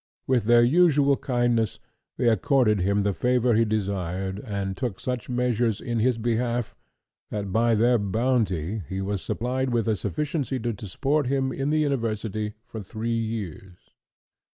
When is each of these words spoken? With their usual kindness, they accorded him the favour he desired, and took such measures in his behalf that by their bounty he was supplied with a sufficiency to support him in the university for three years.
With 0.25 0.45
their 0.45 0.63
usual 0.63 1.15
kindness, 1.15 1.77
they 2.17 2.27
accorded 2.27 2.79
him 2.79 3.03
the 3.03 3.13
favour 3.13 3.53
he 3.53 3.65
desired, 3.65 4.39
and 4.43 4.75
took 4.75 4.99
such 4.99 5.29
measures 5.29 5.79
in 5.79 5.99
his 5.99 6.17
behalf 6.17 6.75
that 7.29 7.51
by 7.51 7.75
their 7.75 7.99
bounty 7.99 8.81
he 8.89 8.99
was 8.99 9.21
supplied 9.21 9.69
with 9.69 9.87
a 9.87 9.95
sufficiency 9.95 10.57
to 10.59 10.87
support 10.87 11.27
him 11.27 11.51
in 11.53 11.69
the 11.69 11.77
university 11.81 12.55
for 12.65 12.81
three 12.81 13.11
years. 13.15 13.91